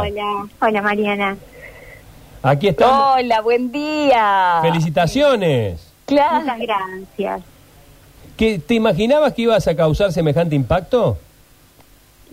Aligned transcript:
Hola, 0.00 0.46
hola 0.60 0.82
Mariana. 0.82 1.36
Aquí 2.42 2.68
estamos. 2.68 3.16
Hola, 3.16 3.40
buen 3.42 3.70
día. 3.70 4.60
Felicitaciones. 4.62 5.92
Claro. 6.06 6.40
Muchas 6.40 6.58
gracias. 6.58 7.42
¿Qué, 8.36 8.58
¿Te 8.58 8.74
imaginabas 8.74 9.34
que 9.34 9.42
ibas 9.42 9.68
a 9.68 9.76
causar 9.76 10.12
semejante 10.12 10.54
impacto? 10.54 11.18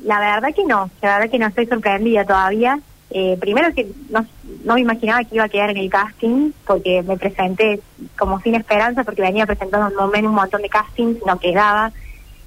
La 0.03 0.19
verdad 0.19 0.53
que 0.55 0.63
no, 0.63 0.89
la 1.01 1.17
verdad 1.17 1.31
que 1.31 1.39
no 1.39 1.47
estoy 1.47 1.65
sorprendida 1.65 2.23
todavía. 2.23 2.79
Eh, 3.09 3.37
primero 3.39 3.73
que 3.73 3.87
no, 4.09 4.25
no 4.63 4.75
me 4.75 4.81
imaginaba 4.81 5.23
que 5.23 5.35
iba 5.35 5.45
a 5.45 5.49
quedar 5.49 5.69
en 5.69 5.77
el 5.77 5.89
casting, 5.89 6.51
porque 6.65 7.01
me 7.03 7.17
presenté 7.17 7.81
como 8.17 8.39
sin 8.41 8.55
esperanza, 8.55 9.03
porque 9.03 9.21
venía 9.21 9.45
presentando 9.45 10.05
un, 10.05 10.25
un 10.25 10.33
montón 10.33 10.61
de 10.61 10.69
castings, 10.69 11.17
no 11.25 11.39
quedaba. 11.39 11.91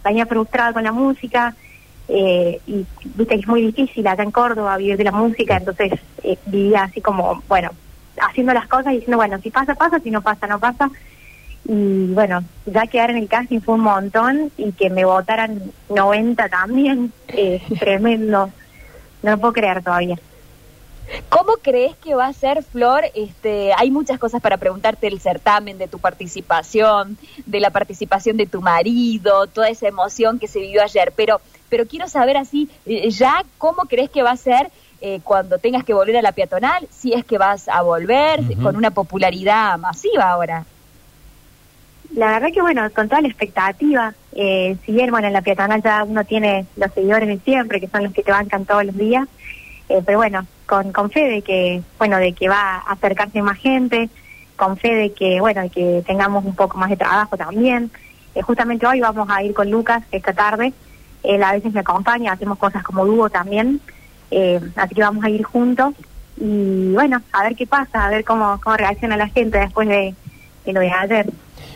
Venía 0.04 0.26
frustrada 0.26 0.72
con 0.72 0.84
la 0.84 0.92
música, 0.92 1.54
eh, 2.12 2.60
y 2.66 2.84
viste 3.04 3.34
que 3.36 3.40
es 3.40 3.46
muy 3.46 3.62
difícil 3.62 4.04
acá 4.06 4.24
en 4.24 4.32
Córdoba 4.32 4.76
vivir 4.76 4.96
de 4.96 5.04
la 5.04 5.12
música, 5.12 5.56
entonces 5.56 5.92
eh, 6.24 6.36
vivía 6.46 6.82
así 6.82 7.00
como, 7.00 7.40
bueno, 7.48 7.70
haciendo 8.20 8.52
las 8.52 8.66
cosas 8.66 8.92
y 8.92 8.96
diciendo, 8.96 9.16
bueno, 9.16 9.38
si 9.38 9.50
pasa, 9.50 9.76
pasa, 9.76 10.00
si 10.00 10.10
no 10.10 10.20
pasa, 10.20 10.48
no 10.48 10.58
pasa. 10.58 10.90
Y 11.64 12.12
bueno, 12.12 12.42
ya 12.66 12.88
quedar 12.88 13.10
en 13.10 13.18
el 13.18 13.28
casting 13.28 13.60
fue 13.60 13.76
un 13.76 13.82
montón 13.82 14.50
y 14.56 14.72
que 14.72 14.90
me 14.90 15.04
votaran 15.04 15.62
90 15.88 16.48
también, 16.48 17.12
eh, 17.28 17.62
tremendo. 17.78 18.50
No 19.22 19.30
lo 19.30 19.38
puedo 19.38 19.52
creer 19.52 19.82
todavía. 19.82 20.18
¿Cómo 21.28 21.54
crees 21.62 21.96
que 21.96 22.14
va 22.14 22.26
a 22.26 22.32
ser, 22.32 22.62
Flor? 22.62 23.04
Este, 23.14 23.72
hay 23.76 23.90
muchas 23.90 24.18
cosas 24.18 24.40
para 24.40 24.56
preguntarte 24.56 25.08
del 25.08 25.20
certamen, 25.20 25.78
de 25.78 25.88
tu 25.88 25.98
participación, 25.98 27.18
de 27.46 27.60
la 27.60 27.70
participación 27.70 28.36
de 28.36 28.46
tu 28.46 28.60
marido, 28.60 29.46
toda 29.46 29.68
esa 29.68 29.88
emoción 29.88 30.38
que 30.38 30.48
se 30.48 30.60
vivió 30.60 30.82
ayer, 30.82 31.12
pero, 31.16 31.40
pero 31.68 31.86
quiero 31.86 32.08
saber 32.08 32.36
así, 32.36 32.68
eh, 32.86 33.10
ya, 33.10 33.44
¿cómo 33.58 33.82
crees 33.82 34.10
que 34.10 34.22
va 34.22 34.32
a 34.32 34.36
ser 34.36 34.70
eh, 35.00 35.20
cuando 35.24 35.58
tengas 35.58 35.84
que 35.84 35.94
volver 35.94 36.16
a 36.16 36.22
la 36.22 36.32
peatonal? 36.32 36.86
Si 36.90 37.12
es 37.12 37.24
que 37.24 37.38
vas 37.38 37.68
a 37.68 37.82
volver 37.82 38.40
con 38.62 38.76
una 38.76 38.90
popularidad 38.90 39.78
masiva 39.78 40.30
ahora. 40.30 40.64
La 42.14 42.32
verdad 42.32 42.48
que 42.52 42.60
bueno, 42.60 42.88
con 42.90 43.08
toda 43.08 43.20
la 43.20 43.28
expectativa, 43.28 44.14
eh, 44.32 44.76
si 44.84 44.92
bien 44.92 45.10
bueno, 45.10 45.28
en 45.28 45.32
la 45.32 45.42
peatonal 45.42 45.82
ya 45.82 46.02
uno 46.02 46.24
tiene 46.24 46.66
los 46.76 46.92
seguidores 46.92 47.28
de 47.28 47.38
siempre, 47.38 47.80
que 47.80 47.88
son 47.88 48.02
los 48.02 48.12
que 48.12 48.22
te 48.22 48.32
bancan 48.32 48.64
todos 48.64 48.84
los 48.84 48.96
días, 48.96 49.28
eh, 49.88 50.02
pero 50.04 50.18
bueno, 50.18 50.46
con, 50.70 50.92
con 50.92 51.10
fe 51.10 51.24
de 51.28 51.42
que, 51.42 51.82
bueno, 51.98 52.16
de 52.18 52.32
que 52.32 52.48
va 52.48 52.76
a 52.76 52.92
acercarse 52.92 53.42
más 53.42 53.58
gente, 53.58 54.08
con 54.54 54.76
fe 54.76 54.94
de 54.94 55.12
que, 55.12 55.40
bueno, 55.40 55.62
de 55.62 55.68
que 55.68 56.04
tengamos 56.06 56.44
un 56.44 56.54
poco 56.54 56.78
más 56.78 56.90
de 56.90 56.96
trabajo 56.96 57.36
también. 57.36 57.90
Eh, 58.36 58.42
justamente 58.42 58.86
hoy 58.86 59.00
vamos 59.00 59.28
a 59.28 59.42
ir 59.42 59.52
con 59.52 59.68
Lucas 59.68 60.04
esta 60.12 60.32
tarde, 60.32 60.72
él 61.24 61.42
a 61.42 61.52
veces 61.52 61.72
me 61.72 61.80
acompaña, 61.80 62.32
hacemos 62.32 62.56
cosas 62.56 62.84
como 62.84 63.04
dúo 63.04 63.28
también, 63.28 63.80
eh, 64.30 64.60
así 64.76 64.94
que 64.94 65.02
vamos 65.02 65.24
a 65.24 65.28
ir 65.28 65.42
juntos 65.42 65.92
y 66.36 66.92
bueno, 66.92 67.20
a 67.32 67.42
ver 67.42 67.56
qué 67.56 67.66
pasa, 67.66 68.06
a 68.06 68.08
ver 68.08 68.24
cómo, 68.24 68.60
cómo 68.62 68.76
reacciona 68.76 69.16
la 69.16 69.26
gente 69.26 69.58
después 69.58 69.88
de, 69.88 70.14
lo 70.66 70.78
de 70.78 70.90
ayer. 70.90 71.26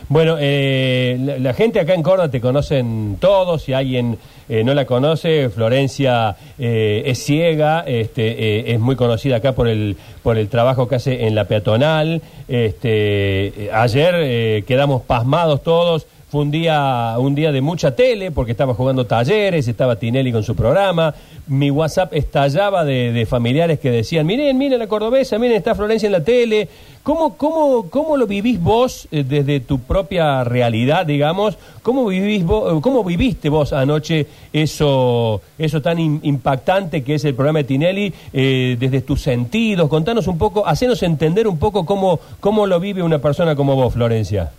Bueno, 0.07 0.37
eh, 0.39 1.17
la, 1.19 1.37
la 1.39 1.53
gente 1.53 1.81
acá 1.81 1.93
en 1.93 2.01
Córdoba 2.01 2.31
te 2.31 2.39
conocen 2.39 3.17
todos. 3.19 3.63
Si 3.63 3.73
alguien 3.73 4.17
eh, 4.49 4.63
no 4.63 4.73
la 4.73 4.85
conoce, 4.85 5.49
Florencia 5.49 6.35
eh, 6.57 7.03
es 7.05 7.23
ciega, 7.23 7.83
este, 7.85 8.27
eh, 8.27 8.73
es 8.73 8.79
muy 8.79 8.95
conocida 8.95 9.37
acá 9.37 9.53
por 9.53 9.67
el 9.67 9.97
por 10.25 10.39
el 10.39 10.49
trabajo 10.49 10.87
que 10.87 10.95
hace 10.95 11.27
en 11.27 11.35
la 11.35 11.45
peatonal. 11.45 12.19
Este, 12.47 13.45
eh, 13.45 13.69
ayer 13.71 14.15
eh, 14.17 14.63
quedamos 14.65 15.03
pasmados 15.03 15.61
todos. 15.61 16.07
Fue 16.31 16.41
un 16.41 16.49
día, 16.49 17.13
un 17.19 17.35
día 17.35 17.51
de 17.51 17.61
mucha 17.61 17.95
tele 17.95 18.31
porque 18.31 18.53
estaba 18.53 18.73
jugando 18.73 19.05
talleres, 19.05 19.67
estaba 19.67 19.97
Tinelli 19.97 20.31
con 20.31 20.41
su 20.41 20.55
programa. 20.55 21.13
Mi 21.45 21.69
WhatsApp 21.69 22.11
estallaba 22.15 22.83
de, 22.83 23.27
familiares 23.29 23.79
que 23.79 23.91
decían, 23.91 24.25
miren, 24.25 24.57
miren 24.57 24.79
la 24.79 24.87
cordobesa, 24.87 25.37
miren, 25.37 25.57
está 25.57 25.75
Florencia 25.75 26.07
en 26.07 26.13
la 26.13 26.23
tele. 26.23 26.67
¿Cómo, 27.03 27.37
cómo, 27.37 27.87
cómo 27.91 28.17
lo 28.17 28.25
vivís 28.25 28.59
vos 28.59 29.07
desde 29.11 29.59
tu 29.59 29.81
propia 29.81 30.43
realidad, 30.43 31.05
digamos? 31.05 31.55
¿Cómo, 31.83 32.07
vivís 32.07 32.43
vos, 32.43 32.81
¿Cómo 32.81 33.03
viviste 33.03 33.47
vos 33.47 33.71
anoche 33.73 34.25
eso, 34.53 35.41
eso 35.57 35.81
tan 35.81 35.97
im- 35.97 36.19
impactante 36.23 37.03
que 37.03 37.15
es 37.15 37.25
el 37.25 37.35
programa 37.35 37.59
de 37.59 37.63
Tinelli 37.65 38.13
eh, 38.33 38.77
desde 38.79 39.01
tus 39.01 39.21
sentidos? 39.21 39.89
Contanos 39.89 40.27
un 40.27 40.37
poco, 40.37 40.65
hacenos 40.67 41.01
entender 41.03 41.47
un 41.47 41.57
poco 41.59 41.85
cómo, 41.85 42.19
cómo 42.39 42.65
lo 42.67 42.79
vive 42.79 43.03
una 43.03 43.19
persona 43.19 43.55
como 43.55 43.75
vos, 43.75 43.93
Florencia. 43.93 44.51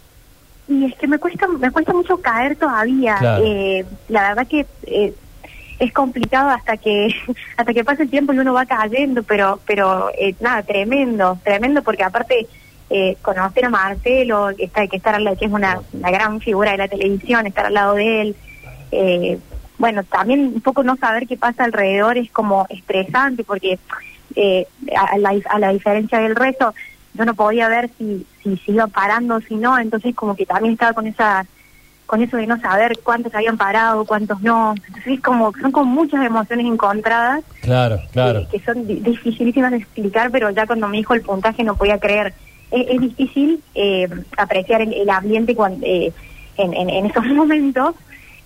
Y 0.68 0.84
es 0.84 0.94
que 0.96 1.06
me 1.06 1.18
cuesta, 1.18 1.46
me 1.48 1.70
cuesta 1.70 1.92
mucho 1.92 2.16
caer 2.18 2.56
todavía. 2.56 3.16
Claro. 3.18 3.44
Eh, 3.46 3.84
la 4.08 4.28
verdad 4.30 4.46
que 4.48 4.66
eh, 4.86 5.14
es 5.78 5.92
complicado 5.92 6.50
hasta 6.50 6.76
que 6.76 7.08
hasta 7.56 7.72
que 7.72 7.84
pase 7.84 8.02
el 8.04 8.10
tiempo 8.10 8.32
y 8.32 8.38
uno 8.38 8.52
va 8.52 8.66
cayendo, 8.66 9.22
pero 9.22 9.60
pero 9.66 10.10
eh, 10.18 10.34
nada, 10.40 10.62
tremendo, 10.62 11.38
tremendo 11.44 11.82
porque 11.82 12.02
aparte 12.02 12.46
eh, 12.90 13.16
conocer 13.22 13.64
a 13.66 13.70
Marcelo, 13.70 14.48
que 14.56 14.64
está 14.64 14.86
que 14.88 14.96
estar 14.96 15.14
al 15.14 15.24
lado, 15.24 15.36
que 15.36 15.44
es 15.46 15.52
una, 15.52 15.80
una 15.92 16.10
gran 16.10 16.40
figura 16.40 16.72
de 16.72 16.78
la 16.78 16.88
televisión, 16.88 17.46
estar 17.46 17.66
al 17.66 17.74
lado 17.74 17.94
de 17.94 18.20
él. 18.22 18.36
eh, 18.92 19.38
bueno, 19.78 20.02
también 20.04 20.40
un 20.54 20.60
poco 20.60 20.82
no 20.82 20.96
saber 20.96 21.26
qué 21.26 21.36
pasa 21.36 21.64
alrededor 21.64 22.16
es 22.18 22.30
como 22.30 22.66
estresante 22.70 23.44
porque 23.44 23.78
eh, 24.34 24.66
a, 24.96 25.18
la, 25.18 25.34
a 25.50 25.58
la 25.58 25.72
diferencia 25.72 26.18
del 26.18 26.36
resto, 26.36 26.74
yo 27.14 27.24
no 27.24 27.34
podía 27.34 27.68
ver 27.68 27.90
si, 27.98 28.26
si 28.42 28.56
se 28.58 28.72
iba 28.72 28.86
parando 28.86 29.36
o 29.36 29.40
si 29.40 29.54
no, 29.56 29.78
entonces 29.78 30.14
como 30.14 30.34
que 30.36 30.46
también 30.46 30.72
estaba 30.74 30.92
con 30.92 31.06
esa 31.06 31.46
con 32.06 32.22
eso 32.22 32.36
de 32.36 32.46
no 32.46 32.56
saber 32.60 32.98
cuántos 33.02 33.34
habían 33.34 33.56
parado, 33.56 34.04
cuántos 34.04 34.40
no. 34.40 34.74
Entonces 34.86 35.14
es 35.14 35.20
como, 35.20 35.52
son 35.60 35.72
como 35.72 35.90
muchas 35.90 36.24
emociones 36.24 36.64
encontradas 36.66 37.42
Claro, 37.62 37.98
claro. 38.12 38.46
que, 38.48 38.58
que 38.60 38.64
son 38.64 38.86
di- 38.86 39.00
dificilísimas 39.00 39.72
de 39.72 39.78
explicar, 39.78 40.30
pero 40.30 40.50
ya 40.50 40.68
cuando 40.68 40.86
me 40.86 40.98
dijo 40.98 41.14
el 41.14 41.22
puntaje 41.22 41.64
no 41.64 41.74
podía 41.74 41.98
creer. 41.98 42.32
Es, 42.70 42.86
es 42.90 43.00
difícil 43.00 43.60
eh, 43.74 44.08
apreciar 44.36 44.82
el, 44.82 44.92
el 44.92 45.10
ambiente 45.10 45.56
cuando, 45.56 45.84
eh, 45.84 46.12
en, 46.56 46.74
en, 46.74 46.90
en 46.90 47.06
esos 47.06 47.24
momentos, 47.26 47.96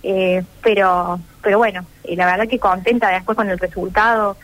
eh, 0.03 0.43
pero 0.63 1.19
pero 1.41 1.57
bueno, 1.57 1.85
eh, 2.03 2.15
la 2.15 2.25
verdad 2.25 2.47
que 2.47 2.59
contenta 2.59 3.09
después 3.09 3.35
con 3.35 3.49
el 3.49 3.57
resultado. 3.59 4.37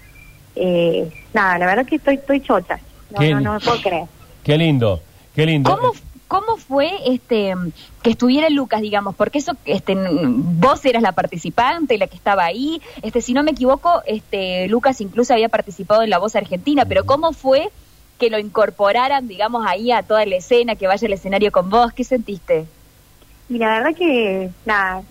Eh, 0.56 1.10
nada, 1.34 1.60
la 1.60 1.66
verdad 1.68 1.86
que 1.86 1.98
estoy 1.98 2.16
estoy 2.16 2.42
chocha. 2.42 2.80
No, 3.12 3.20
Qué- 3.20 3.34
no, 3.34 3.40
no 3.42 3.54
me 3.54 3.60
puedo 3.60 3.82
creer. 3.82 4.06
Qué 4.44 4.58
lindo, 4.58 5.02
qué 5.36 5.46
lindo. 5.46 5.76
¿Cómo, 5.76 5.94
¿Cómo 6.28 6.58
fue 6.58 6.92
este 7.06 7.54
que 8.02 8.10
estuviera 8.10 8.50
Lucas, 8.50 8.82
digamos? 8.82 9.16
Porque 9.16 9.38
eso, 9.40 9.54
este, 9.66 9.96
vos 9.96 10.84
eras 10.84 11.02
la 11.02 11.14
participante, 11.14 11.98
la 11.98 12.08
que 12.08 12.16
estaba 12.18 12.44
ahí. 12.46 12.82
Este, 13.02 13.22
si 13.22 13.34
no 13.34 13.44
me 13.44 13.52
equivoco, 13.52 14.02
este, 14.06 14.68
Lucas 14.68 15.00
incluso 15.00 15.34
había 15.34 15.48
participado 15.50 16.02
en 16.04 16.10
La 16.10 16.18
Voz 16.18 16.36
Argentina. 16.36 16.86
Pero 16.86 17.06
¿cómo 17.06 17.32
fue 17.32 17.70
que 18.20 18.30
lo 18.30 18.40
incorporaran, 18.40 19.28
digamos, 19.28 19.66
ahí 19.68 19.92
a 19.92 20.04
toda 20.04 20.26
la 20.26 20.36
escena, 20.36 20.76
que 20.76 20.88
vaya 20.88 21.06
al 21.08 21.14
escenario 21.14 21.52
con 21.52 21.70
vos? 21.70 21.94
¿Qué 21.94 22.04
sentiste? 22.04 22.66
Y 23.48 23.58
la 23.58 23.68
verdad 23.80 23.96
que, 23.96 24.50
nada, 24.66 25.04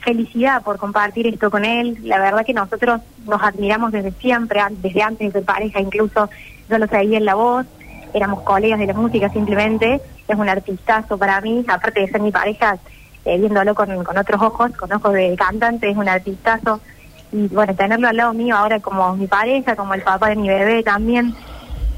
felicidad 0.00 0.62
por 0.62 0.78
compartir 0.78 1.26
esto 1.26 1.50
con 1.50 1.64
él. 1.64 1.98
La 2.02 2.18
verdad 2.18 2.44
que 2.44 2.54
nosotros 2.54 3.00
nos 3.26 3.42
admiramos 3.42 3.92
desde 3.92 4.12
siempre, 4.12 4.60
desde 4.82 5.02
antes 5.02 5.26
de 5.28 5.32
ser 5.32 5.44
pareja, 5.44 5.80
incluso 5.80 6.28
yo 6.68 6.78
lo 6.78 6.86
seguía 6.86 7.18
en 7.18 7.24
la 7.24 7.34
voz, 7.34 7.66
éramos 8.14 8.42
colegas 8.42 8.78
de 8.78 8.86
la 8.86 8.94
música 8.94 9.28
simplemente. 9.30 10.00
Es 10.26 10.36
un 10.36 10.48
artistazo 10.48 11.18
para 11.18 11.40
mí, 11.40 11.64
aparte 11.68 12.00
de 12.00 12.08
ser 12.08 12.20
mi 12.20 12.30
pareja, 12.30 12.78
eh, 13.24 13.38
viéndolo 13.38 13.74
con, 13.74 13.90
otros 13.90 14.42
ojos, 14.42 14.72
con 14.76 14.92
ojos 14.92 15.12
de 15.12 15.36
cantante, 15.36 15.90
es 15.90 15.96
un 15.96 16.08
artistazo. 16.08 16.80
Y 17.32 17.48
bueno, 17.48 17.74
tenerlo 17.74 18.08
al 18.08 18.16
lado 18.16 18.32
mío 18.32 18.56
ahora 18.56 18.80
como 18.80 19.14
mi 19.16 19.26
pareja, 19.26 19.76
como 19.76 19.94
el 19.94 20.02
papá 20.02 20.28
de 20.30 20.36
mi 20.36 20.48
bebé 20.48 20.82
también. 20.82 21.34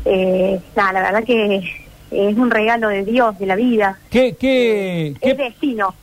Eh, 0.04 0.60
la 0.74 0.92
verdad 0.92 1.24
que 1.24 1.62
es 2.10 2.36
un 2.36 2.50
regalo 2.50 2.88
de 2.88 3.04
Dios, 3.04 3.38
de 3.38 3.46
la 3.46 3.54
vida. 3.56 3.98
¿Qué, 4.10 4.34
qué, 4.36 5.08
Es 5.08 5.18
qué, 5.20 5.34
destino. 5.34 5.94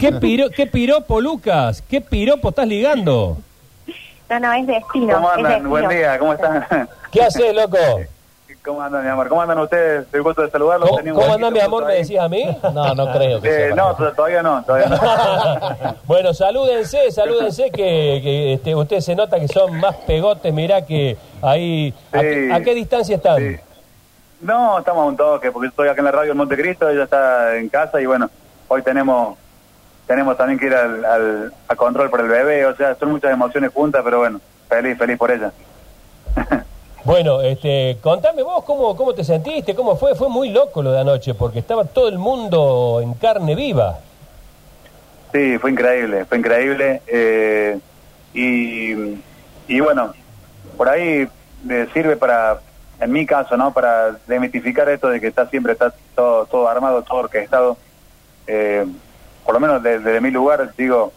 qué, 0.00 0.12
piro- 0.12 0.50
qué 0.50 0.66
piropo, 0.66 1.20
Lucas? 1.20 1.82
¿Qué 1.88 2.00
piropo 2.00 2.48
estás 2.50 2.66
ligando? 2.66 3.38
No, 4.28 4.40
no, 4.40 4.52
es 4.52 4.66
destino. 4.66 5.14
¿Cómo 5.14 5.28
es 5.30 5.36
andan? 5.38 5.52
destino. 5.52 5.70
Buen 5.70 5.88
día, 5.88 6.18
¿cómo 6.18 6.32
están? 6.34 6.88
¿Qué 7.10 7.22
haces, 7.22 7.54
loco? 7.54 7.76
¿Cómo 8.64 8.82
andan, 8.82 9.02
mi 9.02 9.08
amor? 9.08 9.28
¿Cómo 9.28 9.40
andan 9.40 9.58
ustedes? 9.58 10.02
Estoy 10.02 10.20
gusto 10.20 10.42
de 10.42 10.50
saludarlos. 10.50 10.88
¿Cómo, 10.90 10.98
Tenía 10.98 11.14
un 11.14 11.18
cómo 11.20 11.32
andás, 11.34 11.50
mi 11.52 11.60
amor? 11.60 11.86
¿Me 11.86 11.92
ahí. 11.92 11.98
decías 12.00 12.24
a 12.24 12.28
mí? 12.28 12.44
No, 12.74 12.94
no 12.94 13.10
creo 13.12 13.40
que 13.40 13.48
Eh, 13.48 13.66
sea. 13.68 13.74
no, 13.74 13.94
to- 13.96 14.12
todavía 14.12 14.42
no, 14.42 14.62
todavía 14.64 14.86
no. 14.88 15.94
bueno, 16.06 16.34
salúdense, 16.34 17.10
salúdense 17.10 17.70
que, 17.70 18.20
que, 18.22 18.52
este, 18.54 18.74
ustedes 18.74 19.04
se 19.04 19.16
nota 19.16 19.40
que 19.40 19.48
son 19.48 19.80
más 19.80 19.96
pegotes, 20.06 20.52
mirá 20.52 20.84
que 20.84 21.16
ahí... 21.40 21.94
¿A, 22.12 22.20
Sí. 22.20 22.50
a 22.52 22.60
qué 22.60 22.74
distancia 22.74 23.16
están? 23.16 23.38
Sí. 23.38 23.56
No, 24.40 24.78
estamos 24.78 25.02
a 25.02 25.06
un 25.06 25.16
toque, 25.16 25.52
porque 25.52 25.66
yo 25.66 25.70
estoy 25.70 25.88
acá 25.88 26.00
en 26.00 26.04
la 26.06 26.12
radio 26.12 26.32
en 26.32 26.38
Montecristo, 26.38 26.88
ella 26.88 27.04
está 27.04 27.56
en 27.56 27.68
casa 27.68 28.00
y 28.00 28.06
bueno, 28.06 28.30
hoy 28.68 28.82
tenemos 28.82 29.36
tenemos 30.06 30.36
también 30.36 30.58
que 30.58 30.66
ir 30.66 30.74
al, 30.74 31.04
al- 31.04 31.54
a 31.68 31.76
control 31.76 32.10
por 32.10 32.20
el 32.20 32.26
bebé, 32.28 32.66
o 32.66 32.74
sea, 32.74 32.96
son 32.96 33.12
muchas 33.12 33.32
emociones 33.32 33.70
juntas, 33.72 34.00
pero 34.04 34.18
bueno, 34.18 34.40
feliz, 34.68 34.98
feliz 34.98 35.16
por 35.18 35.30
ella. 35.30 35.52
Bueno, 37.02 37.40
este, 37.40 37.96
contame 38.02 38.42
vos 38.42 38.62
cómo, 38.64 38.94
cómo 38.94 39.14
te 39.14 39.24
sentiste, 39.24 39.74
cómo 39.74 39.96
fue. 39.96 40.14
Fue 40.14 40.28
muy 40.28 40.50
loco 40.50 40.82
lo 40.82 40.92
de 40.92 41.00
anoche, 41.00 41.32
porque 41.32 41.60
estaba 41.60 41.86
todo 41.86 42.08
el 42.08 42.18
mundo 42.18 43.00
en 43.02 43.14
carne 43.14 43.54
viva. 43.54 44.00
Sí, 45.32 45.56
fue 45.56 45.70
increíble, 45.70 46.26
fue 46.26 46.36
increíble. 46.36 47.00
eh, 47.06 47.78
y, 48.34 48.92
y 49.66 49.80
bueno, 49.80 50.12
por 50.76 50.90
ahí 50.90 51.26
eh, 51.70 51.88
sirve 51.94 52.16
para, 52.18 52.60
en 53.00 53.12
mi 53.12 53.26
caso, 53.26 53.56
¿no? 53.56 53.72
Para 53.72 54.12
demitificar 54.26 54.88
esto 54.88 55.08
de 55.08 55.20
que 55.20 55.28
está 55.28 55.46
siempre 55.46 55.72
está 55.72 55.92
todo, 56.14 56.46
todo 56.46 56.68
armado, 56.68 57.02
todo 57.02 57.20
orquestado. 57.20 57.76
Eh, 58.46 58.86
por 59.44 59.54
lo 59.54 59.60
menos 59.60 59.82
desde, 59.82 60.20
mi 60.20 60.30
lugar, 60.30 60.72
digo, 60.76 61.12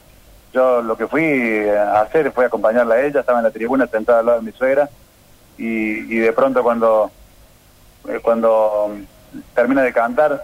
yo 0.53 0.81
lo 0.81 0.95
que 0.95 1.07
fui 1.07 1.67
a 1.69 2.01
hacer 2.01 2.31
fue 2.31 2.45
acompañarla 2.45 2.95
a 2.95 3.01
ella, 3.05 3.19
estaba 3.19 3.39
en 3.39 3.45
la 3.45 3.51
tribuna 3.51 3.87
sentada 3.87 4.19
al 4.19 4.25
lado 4.25 4.39
de 4.39 4.45
mi 4.45 4.51
suegra 4.53 4.89
y, 5.57 6.17
de 6.17 6.31
pronto 6.33 6.63
cuando, 6.63 7.11
eh, 8.07 8.19
cuando 8.21 8.95
termina 9.53 9.83
de 9.83 9.93
cantar 9.93 10.43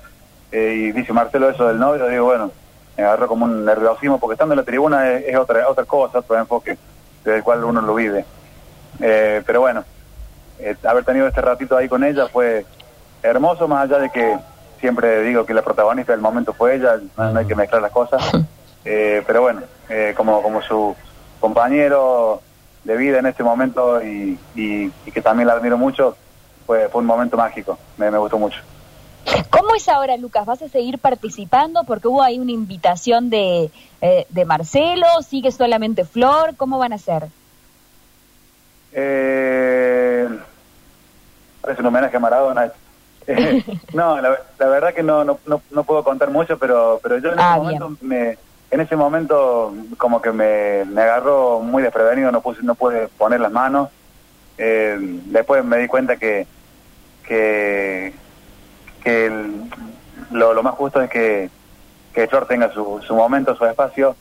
y 0.51 0.91
dice 0.91 1.13
Marcelo 1.13 1.49
eso 1.49 1.67
del 1.67 1.79
novio, 1.79 2.07
digo, 2.07 2.25
bueno, 2.25 2.51
me 2.97 3.03
agarró 3.03 3.27
como 3.27 3.45
un 3.45 3.63
nerviosismo 3.63 4.19
porque 4.19 4.33
estando 4.33 4.53
en 4.53 4.59
la 4.59 4.65
tribuna 4.65 5.11
es, 5.11 5.25
es 5.27 5.37
otra, 5.37 5.67
otra 5.69 5.85
cosa, 5.85 6.19
otro 6.19 6.37
enfoque 6.37 6.77
del 7.23 7.43
cual 7.43 7.63
uno 7.63 7.81
lo 7.81 7.95
vive. 7.95 8.25
Eh, 8.99 9.41
pero 9.45 9.61
bueno, 9.61 9.85
eh, 10.59 10.75
haber 10.83 11.05
tenido 11.05 11.27
este 11.27 11.41
ratito 11.41 11.77
ahí 11.77 11.87
con 11.87 12.03
ella 12.03 12.27
fue 12.27 12.65
hermoso, 13.23 13.67
más 13.67 13.83
allá 13.83 13.99
de 13.99 14.09
que 14.09 14.37
siempre 14.79 15.23
digo 15.23 15.45
que 15.45 15.53
la 15.53 15.61
protagonista 15.61 16.11
del 16.11 16.21
momento 16.21 16.53
fue 16.53 16.75
ella, 16.75 16.99
no, 17.17 17.39
hay 17.39 17.45
que 17.45 17.55
mezclar 17.55 17.81
las 17.81 17.91
cosas. 17.91 18.21
Eh, 18.85 19.23
pero 19.27 19.41
bueno, 19.41 19.61
como, 20.15 20.41
como 20.41 20.61
su 20.61 20.95
compañero 21.41 22.41
de 22.85 22.95
vida 22.95 23.19
en 23.19 23.25
este 23.25 23.43
momento 23.43 24.01
y, 24.01 24.39
que 24.55 25.21
también 25.21 25.47
la 25.47 25.53
admiro 25.53 25.77
mucho, 25.77 26.15
fue, 26.65 26.87
fue 26.87 27.01
un 27.01 27.05
momento 27.05 27.35
mágico, 27.35 27.77
me, 27.97 28.09
me 28.09 28.17
gustó 28.17 28.39
mucho. 28.39 28.61
¿Cómo 29.49 29.75
es 29.75 29.89
ahora, 29.89 30.15
Lucas? 30.15 30.45
¿Vas 30.45 30.61
a 30.61 30.69
seguir 30.69 30.97
participando? 30.97 31.83
Porque 31.83 32.07
hubo 32.07 32.23
ahí 32.23 32.39
una 32.39 32.53
invitación 32.53 33.29
de, 33.29 33.69
de 34.29 34.45
Marcelo, 34.45 35.05
sigue 35.27 35.51
solamente 35.51 36.05
Flor, 36.05 36.55
¿cómo 36.55 36.79
van 36.79 36.93
a 36.93 36.97
ser? 36.97 37.27
Eh, 38.91 39.88
parece 41.61 41.81
un 41.81 41.87
homenaje 41.87 42.17
a 42.17 42.19
Maradona. 42.19 42.71
no, 43.93 44.19
la, 44.21 44.37
verdad 44.57 44.93
que 44.93 45.03
no, 45.03 45.23
no, 45.23 45.39
no, 45.45 45.83
puedo 45.83 46.03
contar 46.03 46.31
mucho, 46.31 46.57
pero, 46.57 46.99
pero 47.03 47.19
yo 47.19 47.29
en 47.29 47.39
ese 47.39 47.47
ah, 47.47 47.57
momento 47.57 47.91
me, 48.01 48.37
en 48.71 48.79
ese 48.79 48.95
momento 48.95 49.73
como 49.97 50.21
que 50.21 50.31
me, 50.31 50.85
me 50.85 51.01
agarró 51.01 51.59
muy 51.59 51.83
desprevenido, 51.83 52.31
no 52.31 52.41
puse, 52.41 52.63
no 52.63 52.73
pude 52.75 53.07
poner 53.07 53.39
las 53.39 53.51
manos. 53.51 53.89
Eh, 54.57 54.97
después 54.99 55.63
me 55.63 55.77
di 55.77 55.87
cuenta 55.87 56.17
que 56.17 56.47
que, 57.29 58.11
que 59.03 59.31
lo, 60.31 60.53
lo 60.53 60.63
más 60.63 60.73
justo 60.73 60.99
es 61.01 61.09
que, 61.09 61.49
que 62.11 62.27
Flor 62.27 62.47
tenga 62.47 62.73
su, 62.73 63.01
su 63.05 63.15
momento, 63.15 63.55
su 63.55 63.65
espacio, 63.65 64.15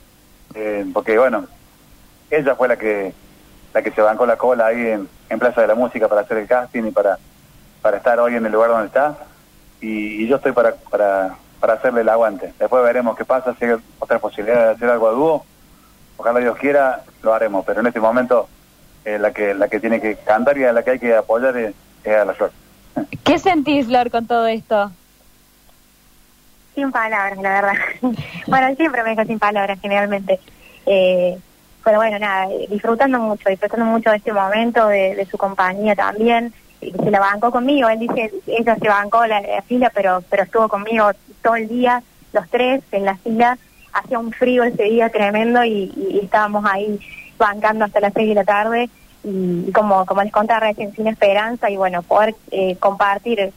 eh, 0.54 0.84
porque 0.92 1.18
bueno, 1.18 1.46
ella 2.30 2.54
fue 2.54 2.68
la 2.68 2.76
que 2.76 3.14
la 3.72 3.82
que 3.82 3.90
se 3.90 4.02
bancó 4.02 4.26
la 4.26 4.36
cola 4.36 4.66
ahí 4.66 4.86
en, 4.86 5.08
Plaza 5.38 5.60
de 5.60 5.66
la 5.68 5.74
Música 5.74 6.08
para 6.08 6.22
hacer 6.22 6.38
el 6.38 6.46
casting 6.46 6.84
y 6.84 6.90
para, 6.90 7.18
para 7.82 7.98
estar 7.98 8.18
hoy 8.20 8.34
en 8.36 8.46
el 8.46 8.52
lugar 8.52 8.70
donde 8.70 8.86
está. 8.86 9.16
Y, 9.80 10.26
yo 10.26 10.36
estoy 10.36 10.52
para, 10.52 10.74
para, 10.90 11.36
para 11.60 11.74
hacerle 11.74 12.00
el 12.00 12.08
aguante. 12.08 12.52
Después 12.58 12.82
veremos 12.82 13.16
qué 13.16 13.24
pasa, 13.24 13.54
si 13.58 13.64
hay 13.64 13.76
otra 13.98 14.18
posibilidad 14.18 14.66
de 14.66 14.70
hacer 14.72 14.90
algo 14.90 15.08
a 15.08 15.12
dúo. 15.12 15.44
Ojalá 16.16 16.40
Dios 16.40 16.56
quiera, 16.56 17.02
lo 17.22 17.32
haremos. 17.32 17.64
Pero 17.64 17.80
en 17.80 17.86
este 17.86 18.00
momento 18.00 18.48
eh, 19.04 19.18
la, 19.18 19.32
que, 19.32 19.54
la 19.54 19.68
que 19.68 19.80
tiene 19.80 20.00
que 20.00 20.16
cantar 20.16 20.58
y 20.58 20.64
a 20.64 20.72
la 20.72 20.82
que 20.82 20.90
hay 20.90 20.98
que 20.98 21.14
apoyar 21.14 21.56
es, 21.56 21.74
a 22.06 22.24
la 22.24 22.34
Flor. 22.34 22.50
¿Qué 23.24 23.38
sentís, 23.38 23.86
Flor, 23.86 24.10
con 24.10 24.26
todo 24.26 24.46
esto? 24.46 24.90
Sin 26.74 26.92
palabras, 26.92 27.38
la 27.38 27.50
verdad. 27.50 27.74
bueno, 28.46 28.74
siempre 28.76 29.02
me 29.02 29.10
dejo 29.10 29.24
sin 29.24 29.38
palabras, 29.38 29.78
generalmente. 29.80 30.38
Eh, 30.86 31.38
pero 31.84 32.00
bueno, 32.00 32.18
nada, 32.18 32.48
disfrutando 32.68 33.18
mucho, 33.18 33.48
disfrutando 33.48 33.86
mucho 33.86 34.10
de 34.10 34.16
este 34.16 34.30
momento, 34.30 34.88
de, 34.88 35.26
su 35.30 35.38
compañía 35.38 35.94
también. 35.94 36.52
Se 36.80 37.10
la 37.10 37.20
bancó 37.20 37.50
conmigo, 37.50 37.88
él 37.88 37.98
dice, 37.98 38.32
ella 38.46 38.76
se 38.76 38.88
bancó 38.88 39.26
la, 39.26 39.42
fila, 39.66 39.90
pero, 39.94 40.22
pero 40.30 40.44
estuvo 40.44 40.68
conmigo 40.68 41.10
todo 41.42 41.56
el 41.56 41.68
día, 41.68 42.02
los 42.32 42.48
tres 42.48 42.82
en 42.92 43.04
la 43.04 43.16
fila. 43.16 43.58
Hacía 43.92 44.18
un 44.18 44.32
frío 44.32 44.62
ese 44.62 44.84
día 44.84 45.08
tremendo 45.08 45.64
y, 45.64 46.20
estábamos 46.22 46.64
ahí 46.70 47.00
bancando 47.36 47.84
hasta 47.84 48.00
las 48.00 48.12
seis 48.12 48.28
de 48.28 48.34
la 48.34 48.44
tarde. 48.44 48.90
Y 49.24 49.72
como, 49.72 50.06
como 50.06 50.22
les 50.22 50.32
contaba 50.32 50.60
recién, 50.60 50.94
sin 50.94 51.08
esperanza 51.08 51.68
y 51.68 51.76
bueno, 51.76 52.02
poder 52.02 52.36
eh, 52.52 52.76
compartir 52.76 53.52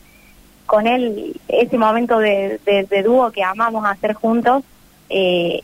con 0.65 0.88
él 0.88 1.39
ese 1.47 1.77
momento 1.77 2.17
de, 2.17 2.59
de, 2.65 3.03
dúo 3.03 3.31
que 3.31 3.44
amamos 3.44 3.85
hacer 3.85 4.13
juntos, 4.13 4.63
eh, 5.09 5.62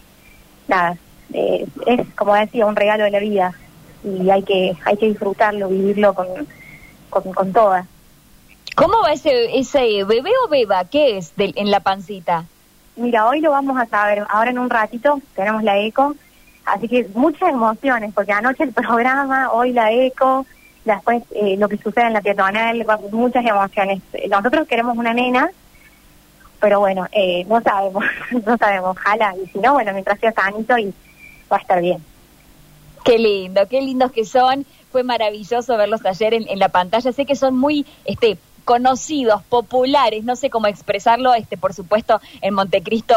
nada, 0.67 0.97
eh, 1.33 1.65
es, 1.85 2.01
como 2.15 2.35
decía, 2.35 2.65
un 2.65 2.75
regalo 2.75 3.05
de 3.05 3.11
la 3.11 3.19
vida. 3.19 3.53
Y 4.03 4.29
hay 4.29 4.43
que, 4.43 4.75
hay 4.85 4.97
que 4.97 5.07
disfrutarlo, 5.07 5.69
vivirlo 5.69 6.13
con, 6.13 6.27
con, 7.09 7.53
todas. 7.53 7.85
¿Cómo 8.75 9.01
va 9.01 9.13
ese, 9.13 9.57
ese 9.57 10.03
bebé 10.03 10.31
o 10.45 10.47
beba? 10.47 10.85
¿Qué 10.85 11.17
es 11.17 11.33
en 11.37 11.71
la 11.71 11.79
pancita? 11.79 12.45
Mira, 12.95 13.27
hoy 13.27 13.41
lo 13.41 13.51
vamos 13.51 13.79
a 13.79 13.85
saber. 13.85 14.25
Ahora 14.29 14.49
en 14.49 14.59
un 14.59 14.69
ratito 14.69 15.21
tenemos 15.35 15.63
la 15.63 15.77
eco. 15.77 16.15
Así 16.65 16.87
que 16.87 17.07
muchas 17.13 17.49
emociones, 17.49 18.13
porque 18.13 18.33
anoche 18.33 18.63
el 18.63 18.73
programa, 18.73 19.51
hoy 19.51 19.71
la 19.71 19.91
eco, 19.91 20.45
después 20.83 21.23
eh, 21.31 21.55
lo 21.57 21.69
que 21.69 21.77
sucede 21.77 22.07
en 22.07 22.13
la 22.13 22.21
peatonal, 22.21 22.85
muchas 23.11 23.45
emociones. 23.45 24.01
Nosotros 24.29 24.67
queremos 24.67 24.97
una 24.97 25.13
nena, 25.13 25.49
pero 26.59 26.79
bueno, 26.79 27.07
eh, 27.11 27.45
no 27.47 27.61
sabemos, 27.61 28.03
no 28.45 28.57
sabemos, 28.57 28.97
ojalá. 28.97 29.35
Y 29.41 29.47
si 29.47 29.59
no, 29.59 29.73
bueno, 29.73 29.93
mientras 29.93 30.19
sea 30.19 30.31
sanito 30.31 30.77
y 30.77 30.93
va 31.51 31.57
a 31.57 31.61
estar 31.61 31.81
bien. 31.81 32.03
Qué 33.07 33.17
lindo, 33.17 33.61
qué 33.69 33.81
lindos 33.81 34.11
que 34.11 34.25
son. 34.25 34.65
Fue 34.91 35.01
maravilloso 35.01 35.77
verlos 35.77 36.05
ayer 36.05 36.33
en, 36.33 36.59
la 36.59 36.67
pantalla. 36.67 37.13
Sé 37.13 37.25
que 37.25 37.37
son 37.37 37.57
muy 37.57 37.85
este, 38.03 38.37
conocidos, 38.65 39.43
populares, 39.43 40.25
no 40.25 40.35
sé 40.35 40.49
cómo 40.49 40.67
expresarlo, 40.67 41.33
este, 41.33 41.55
por 41.55 41.73
supuesto, 41.73 42.19
en 42.41 42.53
Montecristo, 42.53 43.15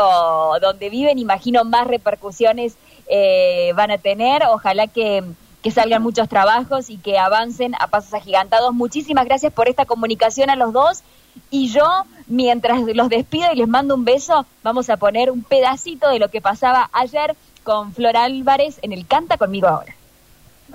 donde 0.62 0.90
viven, 0.90 1.18
imagino 1.18 1.64
más 1.64 1.88
repercusiones 1.88 2.76
eh, 3.08 3.72
van 3.74 3.90
a 3.90 3.98
tener. 3.98 4.44
Ojalá 4.44 4.86
que, 4.86 5.24
que 5.60 5.72
salgan 5.72 6.02
muchos 6.02 6.28
trabajos 6.28 6.88
y 6.88 6.96
que 6.96 7.18
avancen 7.18 7.74
a 7.80 7.88
pasos 7.88 8.14
agigantados. 8.14 8.72
Muchísimas 8.72 9.24
gracias 9.24 9.52
por 9.52 9.68
esta 9.68 9.86
comunicación 9.86 10.50
a 10.50 10.56
los 10.56 10.72
dos. 10.72 11.02
Y 11.50 11.68
yo, 11.68 12.04
mientras 12.28 12.80
los 12.94 13.08
despido 13.08 13.52
y 13.52 13.56
les 13.56 13.66
mando 13.66 13.96
un 13.96 14.04
beso, 14.04 14.46
vamos 14.62 14.88
a 14.88 14.98
poner 14.98 15.32
un 15.32 15.42
pedacito 15.42 16.08
de 16.08 16.20
lo 16.20 16.28
que 16.28 16.40
pasaba 16.40 16.90
ayer 16.92 17.34
con 17.62 17.92
Flor 17.92 18.16
Álvarez 18.16 18.78
en 18.82 18.92
el 18.92 19.06
Canta 19.06 19.36
conmigo 19.36 19.68
ahora. 19.68 19.94